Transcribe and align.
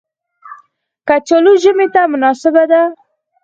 کچالو 1.07 1.53
ژمي 1.63 1.87
ته 1.93 2.01
مناسبه 2.13 2.63
ده 2.71 2.81